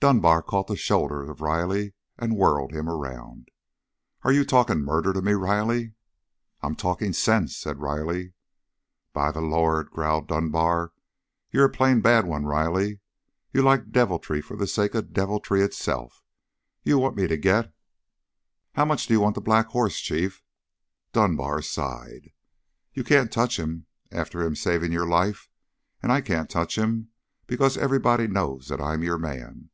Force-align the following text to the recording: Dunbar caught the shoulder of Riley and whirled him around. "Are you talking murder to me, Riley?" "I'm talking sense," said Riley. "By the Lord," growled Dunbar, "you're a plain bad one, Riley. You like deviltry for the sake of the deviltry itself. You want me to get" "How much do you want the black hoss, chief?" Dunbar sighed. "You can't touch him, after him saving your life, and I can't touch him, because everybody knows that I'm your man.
Dunbar 0.00 0.42
caught 0.44 0.68
the 0.68 0.76
shoulder 0.76 1.28
of 1.28 1.40
Riley 1.40 1.92
and 2.16 2.36
whirled 2.36 2.70
him 2.72 2.88
around. 2.88 3.48
"Are 4.22 4.30
you 4.30 4.44
talking 4.44 4.78
murder 4.82 5.12
to 5.12 5.20
me, 5.20 5.32
Riley?" 5.32 5.94
"I'm 6.62 6.76
talking 6.76 7.12
sense," 7.12 7.56
said 7.56 7.80
Riley. 7.80 8.32
"By 9.12 9.32
the 9.32 9.40
Lord," 9.40 9.90
growled 9.90 10.28
Dunbar, 10.28 10.92
"you're 11.50 11.64
a 11.64 11.68
plain 11.68 12.00
bad 12.00 12.26
one, 12.28 12.44
Riley. 12.46 13.00
You 13.52 13.62
like 13.62 13.90
deviltry 13.90 14.40
for 14.40 14.56
the 14.56 14.68
sake 14.68 14.94
of 14.94 15.08
the 15.08 15.12
deviltry 15.14 15.62
itself. 15.62 16.22
You 16.84 16.96
want 17.00 17.16
me 17.16 17.26
to 17.26 17.36
get" 17.36 17.74
"How 18.76 18.84
much 18.84 19.08
do 19.08 19.14
you 19.14 19.20
want 19.20 19.34
the 19.34 19.40
black 19.40 19.66
hoss, 19.70 19.96
chief?" 19.98 20.44
Dunbar 21.12 21.60
sighed. 21.60 22.30
"You 22.94 23.02
can't 23.02 23.32
touch 23.32 23.58
him, 23.58 23.86
after 24.12 24.42
him 24.42 24.54
saving 24.54 24.92
your 24.92 25.08
life, 25.08 25.48
and 26.00 26.12
I 26.12 26.20
can't 26.20 26.48
touch 26.48 26.78
him, 26.78 27.08
because 27.48 27.76
everybody 27.76 28.28
knows 28.28 28.68
that 28.68 28.80
I'm 28.80 29.02
your 29.02 29.18
man. 29.18 29.70